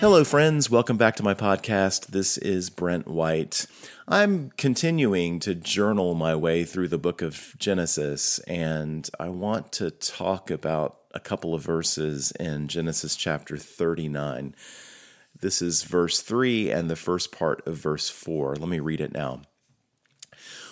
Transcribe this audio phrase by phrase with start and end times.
[0.00, 0.70] Hello, friends.
[0.70, 2.06] Welcome back to my podcast.
[2.06, 3.66] This is Brent White.
[4.08, 9.90] I'm continuing to journal my way through the book of Genesis, and I want to
[9.90, 14.54] talk about a couple of verses in Genesis chapter 39.
[15.38, 18.56] This is verse 3 and the first part of verse 4.
[18.56, 19.42] Let me read it now.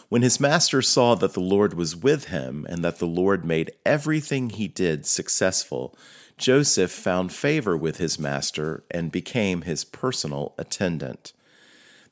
[0.08, 3.72] When his master saw that the Lord was with him and that the Lord made
[3.84, 5.94] everything he did successful,
[6.38, 11.34] Joseph found favor with his master and became his personal attendant.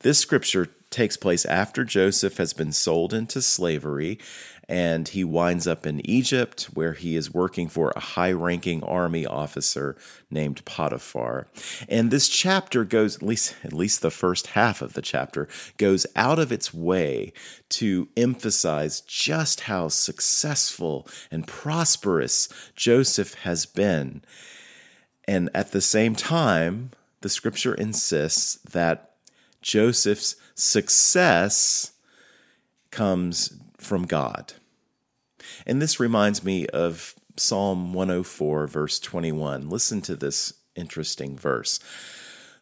[0.01, 4.18] This scripture takes place after Joseph has been sold into slavery
[4.66, 9.27] and he winds up in Egypt where he is working for a high ranking army
[9.27, 9.95] officer
[10.30, 11.46] named Potiphar.
[11.87, 16.06] And this chapter goes at least at least the first half of the chapter goes
[16.16, 17.34] out of its way
[17.68, 24.23] to emphasize just how successful and prosperous Joseph has been.
[25.28, 29.05] And at the same time, the scripture insists that
[29.66, 31.90] Joseph's success
[32.92, 34.52] comes from God.
[35.66, 39.68] And this reminds me of Psalm 104, verse 21.
[39.68, 41.80] Listen to this interesting verse.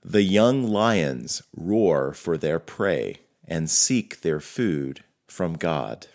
[0.03, 6.07] The young lions roar for their prey and seek their food from God.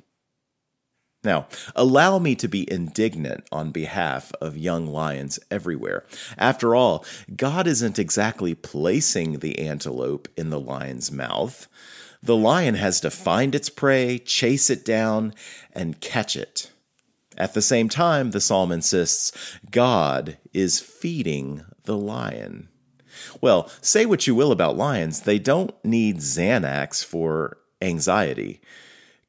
[1.30, 6.08] Now, allow me to be indignant on behalf of young lions everywhere.
[6.40, 11.68] After all, God isn't exactly placing the antelope in the lion's mouth.
[12.24, 15.36] The lion has to find its prey, chase it down,
[15.72, 16.72] and catch it.
[17.38, 19.32] At the same time, the psalm insists
[19.70, 22.70] God is feeding the lion.
[23.40, 28.62] Well, say what you will about lions, they don't need Xanax for anxiety.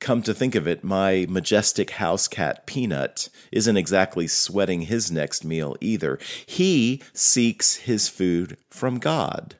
[0.01, 5.45] Come to think of it, my majestic house cat Peanut isn't exactly sweating his next
[5.45, 6.19] meal either.
[6.47, 9.56] He seeks his food from God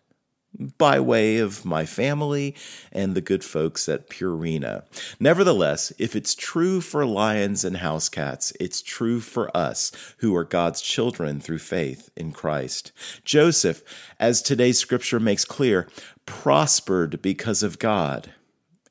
[0.79, 2.55] by way of my family
[2.91, 4.85] and the good folks at Purina.
[5.21, 10.45] Nevertheless, if it's true for lions and house cats, it's true for us who are
[10.45, 12.93] God's children through faith in Christ.
[13.25, 13.83] Joseph,
[14.19, 15.89] as today's scripture makes clear,
[16.27, 18.33] prospered because of God.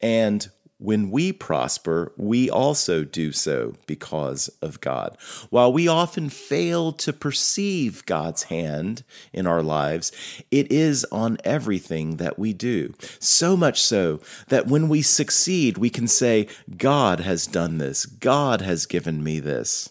[0.01, 0.49] And
[0.79, 5.17] when we prosper, we also do so because of God.
[5.49, 9.03] While we often fail to perceive God's hand
[9.33, 10.13] in our lives,
[10.49, 12.93] it is on everything that we do.
[13.19, 16.47] So much so that when we succeed, we can say,
[16.77, 19.89] God has done this, God has given me this.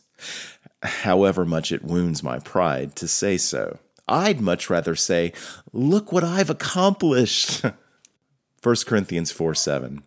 [0.82, 3.78] However much it wounds my pride to say so.
[4.08, 5.34] I'd much rather say,
[5.72, 7.62] Look what I've accomplished.
[8.62, 10.02] 1 Corinthians 4 7.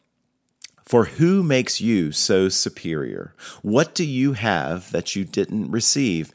[0.91, 3.33] For who makes you so superior?
[3.61, 6.33] What do you have that you didn't receive?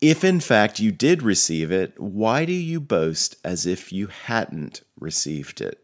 [0.00, 4.82] If in fact you did receive it, why do you boast as if you hadn't
[4.98, 5.78] received it?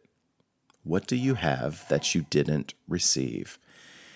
[0.82, 3.60] What do you have that you didn't receive?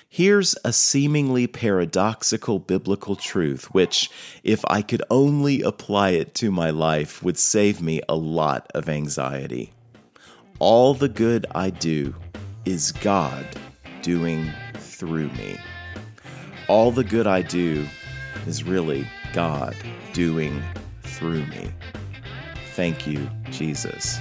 [0.09, 4.11] Here's a seemingly paradoxical biblical truth, which,
[4.43, 8.89] if I could only apply it to my life, would save me a lot of
[8.89, 9.73] anxiety.
[10.59, 12.17] All the good I do
[12.65, 13.47] is God
[14.05, 15.57] doing through me.
[16.69, 17.87] All the good I do
[18.47, 19.75] is really God
[20.13, 20.63] doing
[21.03, 21.71] through me.
[22.75, 24.21] Thank you, Jesus.